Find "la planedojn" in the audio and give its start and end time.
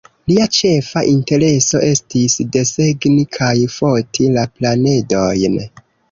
4.39-5.59